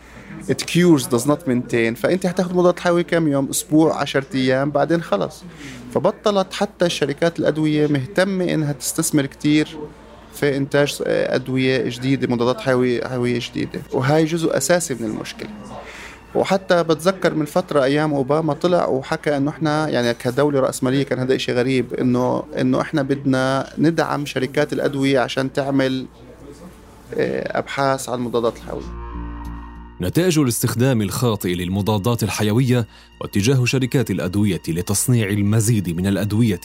it 0.48 0.62
cures 0.62 1.02
does 1.02 1.24
not 1.24 1.48
maintain. 1.48 1.94
فأنت 1.96 2.26
حتاخذ 2.26 2.54
مضاد 2.54 2.78
حيوي 2.78 3.02
كم 3.02 3.28
يوم؟ 3.28 3.48
أسبوع 3.50 4.00
10 4.00 4.24
أيام 4.34 4.70
بعدين 4.70 5.02
خلص 5.02 5.44
فبطلت 5.94 6.52
حتى 6.52 6.88
شركات 6.88 7.38
الأدوية 7.38 7.86
مهتمة 7.86 8.44
إنها 8.44 8.72
تستثمر 8.72 9.26
كثير 9.26 9.78
في 10.34 10.56
إنتاج 10.56 11.02
أدوية 11.06 11.88
جديدة 11.88 12.34
مضادات 12.34 12.60
حيويه 12.60 13.08
حيوية 13.08 13.40
جديدة. 13.50 13.80
وهي 13.92 14.24
جزء 14.24 14.56
أساسي 14.56 14.94
من 14.94 15.04
المشكلة. 15.04 15.50
وحتى 16.34 16.82
بتذكر 16.82 17.34
من 17.34 17.44
فترة 17.44 17.84
أيام 17.84 18.14
أوباما 18.14 18.54
طلع 18.54 18.86
وحكى 18.86 19.36
إنه 19.36 19.50
إحنا 19.50 19.88
يعني 19.88 20.14
كدولة 20.14 20.60
رأسمالية 20.60 21.02
كان 21.02 21.18
هذا 21.18 21.34
إشي 21.34 21.52
غريب 21.52 21.94
إنه 21.94 22.42
إنه 22.60 22.80
إحنا 22.80 23.02
بدنا 23.02 23.72
ندعم 23.78 24.26
شركات 24.26 24.72
الأدوية 24.72 25.20
عشان 25.20 25.52
تعمل 25.52 26.06
أبحاث 27.16 28.08
عن 28.08 28.18
المضادات 28.18 28.56
الحيوية. 28.56 29.08
نتائج 30.00 30.38
الاستخدام 30.38 31.02
الخاطئ 31.02 31.54
للمضادات 31.54 32.22
الحيوية 32.22 32.86
واتجاه 33.20 33.64
شركات 33.64 34.10
الأدوية 34.10 34.62
لتصنيع 34.68 35.28
المزيد 35.28 35.90
من 35.96 36.06
الأدوية 36.06 36.60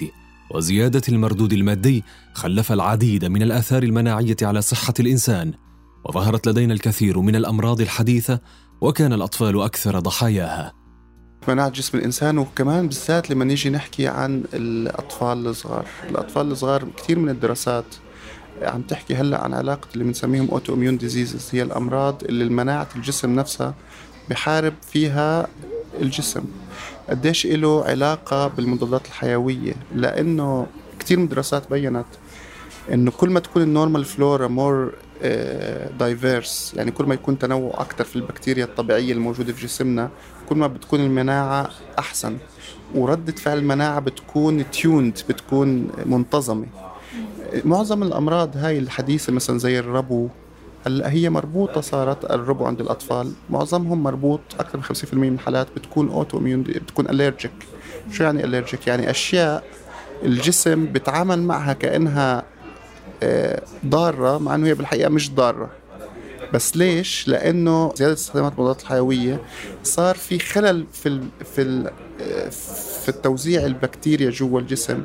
وزيادة 0.51 1.01
المردود 1.09 1.53
المادي 1.53 2.03
خلف 2.33 2.71
العديد 2.71 3.25
من 3.25 3.41
الآثار 3.41 3.83
المناعية 3.83 4.35
على 4.41 4.61
صحة 4.61 4.93
الإنسان 4.99 5.53
وظهرت 6.05 6.47
لدينا 6.47 6.73
الكثير 6.73 7.19
من 7.19 7.35
الأمراض 7.35 7.81
الحديثة 7.81 8.39
وكان 8.83 9.13
الأطفال 9.13 9.61
أكثر 9.61 9.99
ضحاياها. 9.99 10.73
مناعة 11.47 11.69
جسم 11.69 11.97
الإنسان 11.97 12.37
وكمان 12.37 12.87
بالذات 12.87 13.29
لما 13.29 13.45
نيجي 13.45 13.69
نحكي 13.69 14.07
عن 14.07 14.43
الأطفال 14.53 15.47
الصغار. 15.47 15.85
الأطفال 16.09 16.51
الصغار 16.51 16.85
كثير 16.97 17.19
من 17.19 17.29
الدراسات 17.29 17.85
عم 18.61 18.81
تحكي 18.81 19.15
هلأ 19.15 19.43
عن 19.43 19.53
علاقة 19.53 19.87
اللي 19.93 20.03
بنسميهم 20.03 20.49
autoimmune 20.49 20.97
diseases 20.97 21.49
هي 21.51 21.61
الأمراض 21.61 22.23
اللي 22.23 22.45
مناعة 22.45 22.87
الجسم 22.95 23.35
نفسها 23.35 23.73
بحارب 24.29 24.73
فيها 24.91 25.47
الجسم. 26.01 26.43
قديش 27.09 27.45
له 27.45 27.83
علاقة 27.85 28.47
بالمضادات 28.47 29.05
الحيوية؟ 29.05 29.73
لأنه 29.95 30.67
كثير 30.99 31.17
من 31.17 31.23
الدراسات 31.23 31.69
بينت 31.69 32.05
إنه 32.91 33.11
كل 33.11 33.29
ما 33.29 33.39
تكون 33.39 33.61
ال 33.61 33.68
normal 33.68 34.05
flora 34.05 34.47
more 34.47 34.93
diverse 35.99 36.73
يعني 36.77 36.91
كل 36.91 37.05
ما 37.05 37.13
يكون 37.13 37.39
تنوع 37.39 37.81
أكثر 37.81 38.03
في 38.03 38.15
البكتيريا 38.15 38.65
الطبيعية 38.65 39.13
الموجودة 39.13 39.53
في 39.53 39.65
جسمنا 39.65 40.09
كل 40.49 40.55
ما 40.55 40.67
بتكون 40.67 40.99
المناعة 40.99 41.69
أحسن. 41.99 42.37
وردة 42.95 43.31
فعل 43.31 43.57
المناعة 43.57 43.99
بتكون 43.99 44.71
tuned 44.71 45.19
بتكون 45.29 45.91
منتظمة. 46.05 46.65
معظم 47.65 48.03
الأمراض 48.03 48.57
هاي 48.57 48.79
الحديثة 48.79 49.33
مثلا 49.33 49.59
زي 49.59 49.79
الربو 49.79 50.27
هلأ 50.85 51.11
هي 51.11 51.29
مربوطة 51.29 51.81
صارت 51.81 52.31
الربو 52.31 52.65
عند 52.65 52.81
الأطفال. 52.81 53.31
معظمهم 53.49 54.03
مربوط 54.03 54.41
أكثر 54.59 54.77
من 54.77 54.83
50% 54.83 55.13
من 55.13 55.33
الحالات 55.33 55.67
بتكون 55.75 56.09
أوتو 56.09 56.37
إميون 56.37 56.63
بتكون 56.63 57.09
أليرجيك 57.09 57.51
شو 58.11 58.23
يعني 58.23 58.43
أليرجيك 58.43 58.87
يعني 58.87 59.09
أشياء 59.09 59.63
الجسم 60.25 60.85
بتعامل 60.85 61.43
معها 61.43 61.73
كأنها 61.73 62.43
ضارة 63.85 64.37
مع 64.37 64.55
أنه 64.55 64.67
هي 64.67 64.73
بالحقيقة 64.73 65.09
مش 65.09 65.31
ضارة 65.31 65.69
بس 66.53 66.77
ليش؟ 66.77 67.27
لأنه 67.27 67.93
زيادة 67.95 68.13
استخدامات 68.13 68.53
المضادات 68.53 68.81
الحيوية 68.81 69.41
صار 69.83 70.15
في 70.15 70.39
خلل 70.39 70.85
في 70.93 71.09
ال 71.09 71.23
في 71.55 71.61
ال 71.61 71.91
في 73.03 73.09
التوزيع 73.09 73.65
البكتيريا 73.65 74.29
جوا 74.29 74.59
الجسم 74.59 75.03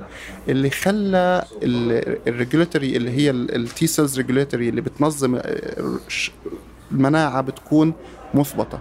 اللي 0.49 0.71
خلى 0.71 1.45
ال 2.27 2.33
regulatory 2.33 2.97
اللي 2.97 3.11
هي 3.11 3.31
ال 3.31 3.59
T 3.59 3.87
cells 3.87 4.17
regulatory 4.17 4.69
اللي 4.69 4.81
بتنظم 4.81 5.41
المناعة 6.93 7.41
بتكون 7.41 7.93
مثبطه 8.35 8.81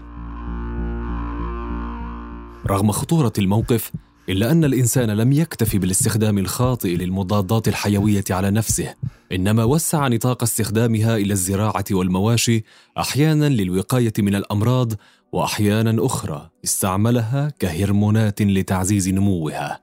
رغم 2.68 2.92
خطورة 2.92 3.34
الموقف 3.38 3.92
إلا 4.30 4.52
أن 4.52 4.64
الإنسان 4.64 5.10
لم 5.10 5.32
يكتف 5.32 5.76
بالاستخدام 5.76 6.38
الخاطئ 6.38 6.96
للمضادات 6.96 7.68
الحيوية 7.68 8.24
على 8.30 8.52
نفسه، 8.52 8.96
إنما 9.32 9.64
وسع 9.64 10.08
نطاق 10.08 10.44
استخدامها 10.44 11.18
إلى 11.18 11.34
الزراعة 11.34 11.86
والمواشي، 11.92 12.64
أحيانا 12.98 13.50
للوقاية 13.50 14.14
من 14.20 14.36
الأمراض، 14.36 14.94
وأحيانا 15.32 16.06
أخرى 16.06 16.50
استعملها 16.66 17.54
كهرمونات 17.60 18.42
لتعزيز 18.42 19.10
نموها، 19.10 19.82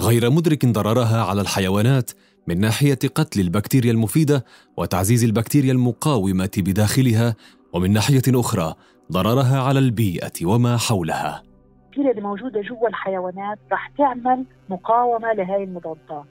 غير 0.00 0.30
مدرك 0.30 0.66
ضررها 0.66 1.22
على 1.22 1.40
الحيوانات 1.40 2.10
من 2.48 2.60
ناحية 2.60 2.98
قتل 3.14 3.40
البكتيريا 3.40 3.92
المفيدة 3.92 4.44
وتعزيز 4.76 5.24
البكتيريا 5.24 5.72
المقاومة 5.72 6.50
بداخلها، 6.56 7.36
ومن 7.72 7.92
ناحية 7.92 8.22
أخرى 8.28 8.74
ضررها 9.12 9.60
على 9.60 9.78
البيئة 9.78 10.32
وما 10.46 10.76
حولها. 10.76 11.53
البكتيريا 11.94 12.10
اللي 12.10 12.28
موجودة 12.28 12.60
جوا 12.60 12.88
الحيوانات 12.88 13.58
رح 13.72 13.88
تعمل 13.88 14.44
مقاومة 14.68 15.32
لهي 15.32 15.64
المضادات. 15.64 16.26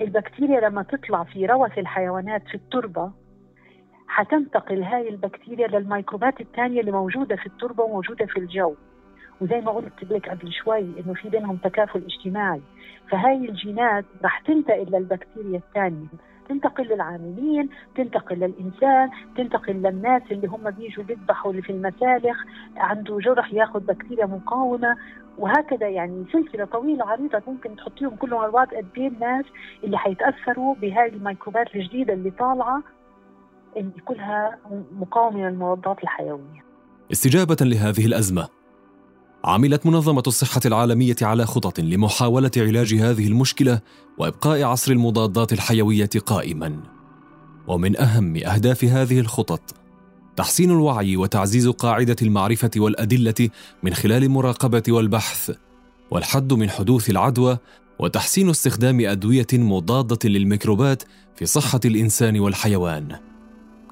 البكتيريا 0.00 0.60
لما 0.60 0.82
تطلع 0.82 1.24
في 1.24 1.46
روث 1.46 1.78
الحيوانات 1.78 2.42
في 2.48 2.54
التربة 2.54 3.10
حتنتقل 4.08 4.82
هاي 4.82 5.08
البكتيريا 5.08 5.66
للميكروبات 5.66 6.40
الثانية 6.40 6.80
اللي 6.80 6.92
موجودة 6.92 7.36
في 7.36 7.46
التربة 7.46 7.84
وموجودة 7.84 8.26
في 8.26 8.38
الجو. 8.38 8.74
وزي 9.40 9.60
ما 9.60 9.70
قلت 9.70 10.04
لك 10.10 10.28
قبل 10.28 10.52
شوي 10.52 10.80
إنه 10.80 11.14
في 11.14 11.28
بينهم 11.28 11.56
تكافل 11.56 12.04
اجتماعي. 12.04 12.60
فهاي 13.10 13.36
الجينات 13.36 14.04
رح 14.24 14.40
تنتقل 14.40 14.86
للبكتيريا 14.90 15.58
الثانية 15.58 16.06
تنتقل 16.50 16.84
للعاملين 16.84 17.68
تنتقل 17.96 18.36
للإنسان 18.36 19.10
تنتقل 19.36 19.72
للناس 19.72 20.22
اللي 20.30 20.46
هم 20.46 20.70
بيجوا 20.70 21.04
بيذبحوا 21.04 21.50
اللي 21.50 21.62
في 21.62 21.70
المسالخ 21.70 22.38
عنده 22.76 23.18
جرح 23.18 23.52
ياخذ 23.52 23.80
بكتيريا 23.80 24.26
مقاومة. 24.26 24.96
وهكذا 25.38 25.88
يعني 25.88 26.24
سلسلة 26.32 26.64
طويلة 26.64 27.04
عريضة 27.04 27.42
ممكن 27.46 27.76
تحطيهم 27.76 28.16
كلهم 28.16 28.40
على 28.40 28.52
بعض 28.52 28.66
قد 28.66 28.86
إيه 28.96 29.08
الناس 29.08 29.44
اللي 29.84 29.98
حيتأثروا 29.98 30.74
بهاي 30.74 31.08
الميكروبات 31.08 31.66
الجديدة 31.74 32.12
اللي 32.12 32.30
طالعة 32.30 32.82
اللي 33.76 34.00
كلها 34.04 34.58
مقاومة 35.00 35.48
للمضادات 35.48 36.02
الحيوية. 36.02 36.64
استجابة 37.12 37.56
لهذه 37.60 38.06
الأزمة 38.06 38.48
عملت 39.44 39.86
منظمة 39.86 40.22
الصحة 40.26 40.60
العالمية 40.66 41.16
على 41.22 41.46
خطط 41.46 41.80
لمحاولة 41.80 42.50
علاج 42.56 42.94
هذه 42.94 43.26
المشكلة 43.26 43.80
وإبقاء 44.18 44.62
عصر 44.62 44.92
المضادات 44.92 45.52
الحيوية 45.52 46.10
قائما. 46.26 46.80
ومن 47.66 47.96
أهم 47.96 48.36
أهداف 48.36 48.84
هذه 48.84 49.20
الخطط 49.20 49.74
تحسين 50.36 50.70
الوعي 50.70 51.16
وتعزيز 51.16 51.68
قاعدة 51.68 52.16
المعرفة 52.22 52.70
والأدلة 52.76 53.48
من 53.82 53.94
خلال 53.94 54.24
المراقبة 54.24 54.82
والبحث، 54.88 55.50
والحد 56.10 56.52
من 56.52 56.70
حدوث 56.70 57.10
العدوى، 57.10 57.58
وتحسين 57.98 58.50
استخدام 58.50 59.00
أدوية 59.00 59.46
مضادة 59.52 60.28
للميكروبات 60.28 61.02
في 61.36 61.46
صحة 61.46 61.80
الإنسان 61.84 62.40
والحيوان. 62.40 63.16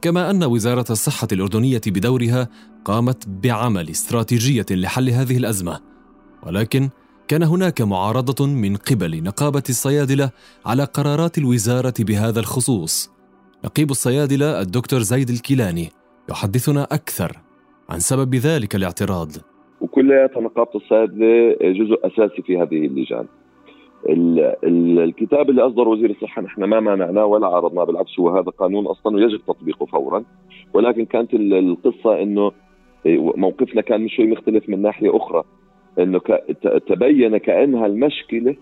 كما 0.03 0.31
أن 0.31 0.45
وزارة 0.45 0.85
الصحة 0.91 1.29
الأردنية 1.33 1.81
بدورها 1.87 2.49
قامت 2.85 3.29
بعمل 3.29 3.91
استراتيجية 3.91 4.67
لحل 4.71 5.09
هذه 5.09 5.37
الأزمة 5.37 5.81
ولكن 6.47 6.89
كان 7.29 7.43
هناك 7.43 7.81
معارضة 7.81 8.47
من 8.47 8.77
قبل 8.77 9.23
نقابة 9.23 9.63
الصيادلة 9.69 10.31
على 10.67 10.85
قرارات 10.85 11.39
الوزارة 11.39 11.95
بهذا 12.01 12.41
الخصوص. 12.41 13.11
نقيب 13.65 13.91
الصيادلة 13.91 14.61
الدكتور 14.61 15.01
زيد 15.01 15.31
الكيلاني 15.31 15.89
يحدثنا 16.31 16.83
أكثر 16.83 17.33
عن 17.91 17.99
سبب 17.99 18.35
ذلك 18.35 18.75
الاعتراض. 18.75 19.29
وكلياتها 19.81 20.41
نقابة 20.41 20.71
الصيادلة 20.75 21.57
جزء 21.63 21.99
أساسي 22.07 22.43
في 22.43 22.57
هذه 22.57 22.87
اللجان. 22.87 23.27
الكتاب 25.05 25.51
اللي 25.51 25.67
أصدر 25.67 25.89
وزير 25.89 26.11
الصحة 26.11 26.43
نحن 26.43 26.65
ما 26.65 26.81
مانعناه 26.81 27.25
ولا 27.25 27.47
عارضناه 27.47 27.85
بالعكس 27.85 28.21
هو 28.21 28.37
هذا 28.37 28.51
قانون 28.51 28.87
أصلا 28.87 29.17
ويجب 29.17 29.41
تطبيقه 29.47 29.87
فورا. 29.87 30.25
ولكن 30.75 31.05
كانت 31.05 31.35
القصة 31.35 32.23
إنه 32.23 32.53
موقفنا 33.37 33.81
كان 33.81 34.09
شوي 34.09 34.27
مختلف 34.27 34.69
من 34.69 34.83
ناحية 34.83 35.17
أخرى 35.17 35.45
إنه 35.99 36.21
تبين 36.87 37.37
كأنها 37.37 37.87
المشكلة 37.87 38.57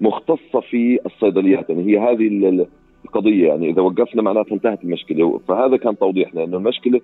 مختصة 0.00 0.60
في 0.60 0.98
الصيدليات 1.06 1.70
يعني 1.70 1.84
هي 1.84 1.98
هذه 1.98 2.66
القضية 3.04 3.48
يعني 3.48 3.70
إذا 3.70 3.82
وقفنا 3.82 4.22
معناتها 4.22 4.54
انتهت 4.54 4.84
المشكلة 4.84 5.40
فهذا 5.48 5.76
كان 5.76 5.98
توضيحنا 5.98 6.44
إنه 6.44 6.56
المشكلة 6.56 7.00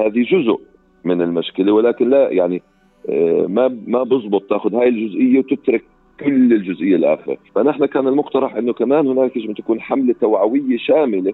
هذه 0.00 0.22
جزء 0.22 0.60
من 1.04 1.22
المشكلة 1.22 1.72
ولكن 1.72 2.10
لا 2.10 2.30
يعني 2.30 2.62
آه، 3.08 3.46
ما 3.48 3.78
ما 3.86 4.02
بزبط 4.02 4.42
تأخذ 4.42 4.74
هاي 4.74 4.88
الجزئية 4.88 5.38
وتترك 5.38 5.84
كل 6.20 6.52
الجزئية 6.52 6.96
الاخرى 6.96 7.36
فنحن 7.54 7.86
كان 7.86 8.08
المقترح 8.08 8.56
إنه 8.56 8.72
كمان 8.72 9.06
هناك 9.06 9.36
يجب 9.36 9.48
أن 9.48 9.54
تكون 9.54 9.80
حملة 9.80 10.14
توعوية 10.20 10.76
شاملة 10.76 11.32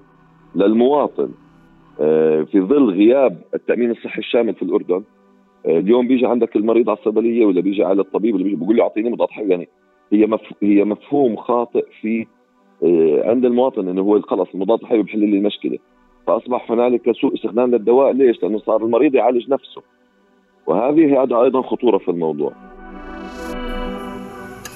للمواطن. 0.55 1.29
في 2.45 2.61
ظل 2.61 2.91
غياب 2.91 3.43
التأمين 3.55 3.91
الصحي 3.91 4.19
الشامل 4.19 4.55
في 4.55 4.63
الأردن 4.63 5.03
آه، 5.67 5.79
اليوم 5.79 6.09
بيجي 6.09 6.27
عندك 6.27 6.57
المريض 6.57 6.91
على 6.91 6.99
الصيدلية 6.99 7.47
ولا 7.47 7.61
بيجي 7.61 7.85
على 7.85 8.01
الطبيب 8.01 8.35
ولا 8.35 8.45
بيجي 8.45 8.57
بيقول 8.57 8.77
له 8.77 8.83
أعطيني 8.83 9.11
مضاد 9.11 9.29
حيوي 9.31 9.51
يعني 9.51 9.69
هي 10.13 10.39
هي 10.63 10.85
مفهوم 10.85 11.37
خاطئ 11.37 11.85
في 12.01 12.27
آه، 12.83 13.23
عند 13.31 13.45
المواطن 13.45 13.89
إنه 13.89 14.03
هو 14.03 14.21
خلص 14.21 14.49
المضاد 14.55 14.81
الحيوي 14.83 15.03
بحل 15.03 15.19
لي 15.19 15.39
المشكلة. 15.39 15.79
فأصبح 16.27 16.71
هنالك 16.71 17.13
سوء 17.21 17.35
استخدام 17.35 17.71
للدواء. 17.71 18.13
ليش؟ 18.13 18.43
لأنه 18.43 18.59
صار 18.59 18.85
المريض 18.85 19.15
يعالج 19.15 19.51
نفسه. 19.51 19.83
وهذه 20.67 21.23
أيضا 21.43 21.63
خطورة 21.63 21.99
في 21.99 22.11
الموضوع. 22.11 22.53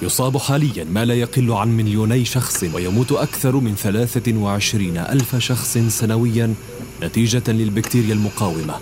يصاب 0.03 0.37
حاليا 0.37 0.83
ما 0.93 1.05
لا 1.05 1.13
يقل 1.13 1.51
عن 1.51 1.67
مليوني 1.77 2.25
شخص 2.25 2.75
ويموت 2.75 3.11
أكثر 3.11 3.55
من 3.55 3.71
23 3.71 4.97
ألف 4.97 5.35
شخص 5.35 5.77
سنويا 5.77 6.53
نتيجة 7.01 7.51
للبكتيريا 7.51 8.13
المقاومة. 8.13 8.73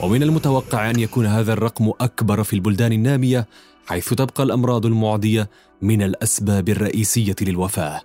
ومن 0.00 0.22
المتوقع 0.22 0.90
أن 0.90 1.00
يكون 1.00 1.26
هذا 1.26 1.52
الرقم 1.52 1.92
أكبر 2.00 2.42
في 2.42 2.52
البلدان 2.52 2.92
النامية 2.92 3.46
حيث 3.86 4.14
تبقى 4.14 4.42
الأمراض 4.42 4.86
المعدية 4.86 5.50
من 5.82 6.02
الأسباب 6.02 6.68
الرئيسية 6.68 7.36
للوفاة. 7.42 8.00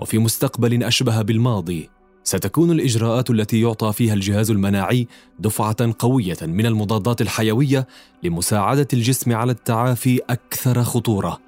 وفي 0.00 0.18
مستقبل 0.18 0.84
أشبه 0.84 1.22
بالماضي 1.22 1.90
ستكون 2.24 2.70
الإجراءات 2.70 3.30
التي 3.30 3.60
يعطى 3.60 3.92
فيها 3.92 4.14
الجهاز 4.14 4.50
المناعي 4.50 5.08
دفعة 5.38 5.94
قوية 5.98 6.36
من 6.42 6.66
المضادات 6.66 7.20
الحيوية 7.20 7.86
لمساعدة 8.22 8.88
الجسم 8.92 9.32
على 9.32 9.52
التعافي 9.52 10.20
أكثر 10.30 10.82
خطورة. 10.82 11.38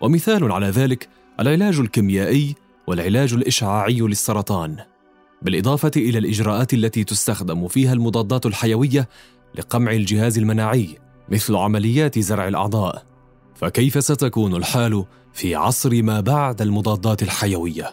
ومثال 0.00 0.52
على 0.52 0.66
ذلك 0.66 1.08
العلاج 1.40 1.78
الكيميائي 1.78 2.54
والعلاج 2.86 3.32
الإشعاعي 3.32 4.00
للسرطان. 4.00 4.76
بالإضافة 5.44 5.90
إلى 5.96 6.18
الإجراءات 6.18 6.74
التي 6.74 7.04
تستخدم 7.04 7.68
فيها 7.68 7.92
المضادات 7.92 8.46
الحيوية 8.46 9.08
لقمع 9.54 9.92
الجهاز 9.92 10.38
المناعي 10.38 10.98
مثل 11.28 11.56
عمليات 11.56 12.18
زرع 12.18 12.48
الأعضاء. 12.48 13.02
فكيف 13.54 14.04
ستكون 14.04 14.54
الحال 14.54 15.04
في 15.32 15.54
عصر 15.54 16.02
ما 16.02 16.20
بعد 16.20 16.62
المضادات 16.62 17.22
الحيوية؟ 17.22 17.90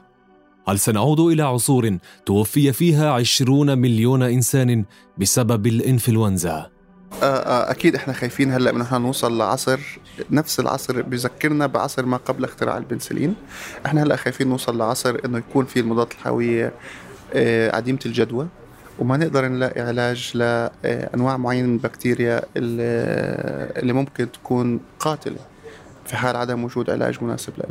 هل 0.67 0.79
سنعود 0.79 1.19
إلى 1.19 1.43
عصور 1.43 1.97
توفي 2.25 2.73
فيها 2.73 3.11
عشرون 3.11 3.77
مليون 3.77 4.23
إنسان 4.23 4.85
بسبب 5.17 5.67
الإنفلونزا؟ 5.67 6.69
آه، 7.23 7.25
آه، 7.25 7.71
أكيد 7.71 7.95
إحنا 7.95 8.13
خايفين 8.13 8.51
هلأ 8.51 8.71
من 8.71 8.85
نوصل 8.91 9.37
لعصر 9.37 9.79
نفس 10.31 10.59
العصر 10.59 11.01
بيذكرنا 11.01 11.67
بعصر 11.67 12.05
ما 12.05 12.17
قبل 12.17 12.43
اختراع 12.43 12.77
البنسلين. 12.77 13.35
إحنا 13.85 14.03
هلأ 14.03 14.15
خايفين 14.15 14.47
نوصل 14.47 14.77
لعصر 14.77 15.17
إنه 15.25 15.37
يكون 15.37 15.65
في 15.65 15.79
المضادات 15.79 16.13
الحيوية 16.13 16.73
عديمة 17.73 17.99
الجدوى. 18.05 18.47
وما 18.99 19.17
نقدر 19.17 19.47
نلاقي 19.47 19.81
علاج 19.81 20.31
لأنواع 20.35 21.37
معينة 21.37 21.67
من 21.67 21.73
البكتيريا 21.73 22.41
اللي 22.57 23.93
ممكن 23.93 24.31
تكون 24.31 24.79
قاتلة 24.99 25.39
في 26.05 26.15
حال 26.17 26.35
عدم 26.35 26.63
وجود 26.63 26.89
علاج 26.89 27.23
مناسب 27.23 27.53
لها. 27.57 27.69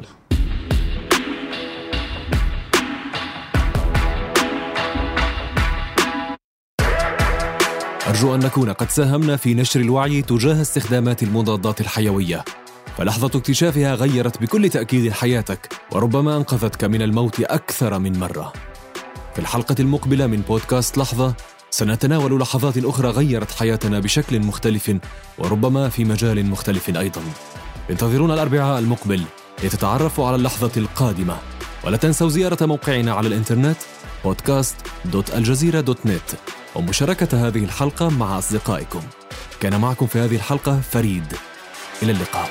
أرجو 8.09 8.35
أن 8.35 8.41
نكون 8.41 8.73
قد 8.73 8.91
ساهمنا 8.91 9.37
في 9.37 9.55
نشر 9.55 9.81
الوعي 9.81 10.23
تجاه 10.23 10.61
استخدامات 10.61 11.23
المضادات 11.23 11.81
الحيوية. 11.81 12.45
فلحظة 12.99 13.39
اكتشافها 13.39 13.95
غيرت 13.95 14.43
بكل 14.43 14.69
تأكيد 14.69 15.13
حياتك 15.13 15.69
وربما 15.93 16.37
أنقذتك 16.37 16.85
من 16.85 17.03
الموت 17.03 17.41
أكثر 17.41 17.99
من 17.99 18.19
مرة. 18.19 18.53
في 19.41 19.47
الحلقة 19.47 19.75
المقبلة 19.81 20.27
من 20.27 20.41
بودكاست 20.41 20.99
لحظة 20.99 21.35
سنتناول 21.71 22.41
لحظات 22.41 22.79
أخرى 22.79 23.09
غيرت 23.09 23.51
حياتنا 23.51 24.01
بشكل 24.01 24.41
مختلف 24.41 24.97
وربما 25.39 25.89
في 25.89 26.05
مجال 26.05 26.47
مختلف 26.47 26.89
أيضا. 26.89 27.23
انتظرونا 27.91 28.35
الأربعاء 28.35 28.79
المقبل 28.79 29.25
لتتعرفوا 29.65 30.27
على 30.27 30.37
اللحظة 30.37 30.71
القادمة. 30.77 31.37
ولا 31.85 31.97
تنسوا 31.97 32.29
زيارة 32.29 32.67
موقعنا 32.67 33.13
على 33.13 33.29
الإنترنت 33.29 33.77
podcast.aljazeera.net 34.25 36.37
ومشاركة 36.75 37.49
هذه 37.49 37.65
الحلقة 37.65 38.09
مع 38.09 38.39
أصدقائكم. 38.39 39.03
كان 39.61 39.81
معكم 39.81 40.07
في 40.07 40.19
هذه 40.19 40.37
الحلقة 40.37 40.81
فريد. 40.81 41.33
إلى 42.03 42.13
اللقاء. 42.13 42.51